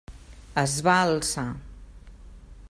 Es 0.61 0.73
va 0.87 0.95
alçar. 1.01 1.47